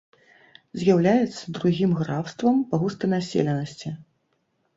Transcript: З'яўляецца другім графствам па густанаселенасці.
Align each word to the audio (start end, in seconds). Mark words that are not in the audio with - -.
З'яўляецца 0.83 1.53
другім 1.57 1.91
графствам 1.99 2.57
па 2.73 2.81
густанаселенасці. 2.85 3.95